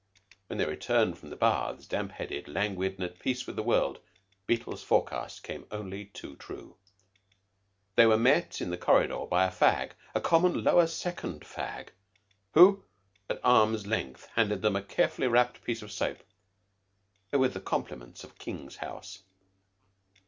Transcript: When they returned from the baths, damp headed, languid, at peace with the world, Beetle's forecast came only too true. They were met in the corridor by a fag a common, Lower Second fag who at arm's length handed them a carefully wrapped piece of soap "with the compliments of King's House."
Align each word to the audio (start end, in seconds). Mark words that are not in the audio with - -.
When 0.47 0.57
they 0.57 0.65
returned 0.65 1.19
from 1.19 1.29
the 1.29 1.35
baths, 1.35 1.85
damp 1.85 2.13
headed, 2.13 2.47
languid, 2.47 2.99
at 3.03 3.19
peace 3.19 3.45
with 3.45 3.55
the 3.55 3.61
world, 3.61 3.99
Beetle's 4.47 4.81
forecast 4.81 5.43
came 5.43 5.67
only 5.69 6.05
too 6.05 6.35
true. 6.37 6.75
They 7.95 8.07
were 8.07 8.17
met 8.17 8.61
in 8.61 8.71
the 8.71 8.79
corridor 8.79 9.25
by 9.29 9.45
a 9.45 9.51
fag 9.51 9.91
a 10.15 10.19
common, 10.19 10.63
Lower 10.63 10.87
Second 10.87 11.41
fag 11.41 11.89
who 12.55 12.83
at 13.29 13.39
arm's 13.43 13.85
length 13.85 14.25
handed 14.33 14.63
them 14.63 14.75
a 14.75 14.81
carefully 14.81 15.27
wrapped 15.27 15.63
piece 15.63 15.83
of 15.83 15.91
soap 15.91 16.23
"with 17.31 17.53
the 17.53 17.61
compliments 17.61 18.23
of 18.23 18.39
King's 18.39 18.77
House." 18.77 19.21